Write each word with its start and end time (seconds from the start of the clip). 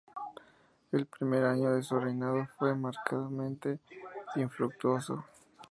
El 0.91 1.05
primer 1.05 1.43
año 1.43 1.75
de 1.75 1.83
su 1.83 1.99
reinado 1.99 2.47
fue 2.57 2.73
marcadamente 2.73 3.77
infructuoso. 4.35 5.23